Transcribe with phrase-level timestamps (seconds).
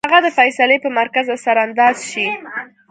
[0.05, 2.25] چې هغه د فېصلې پۀ مرکز اثر انداز شي-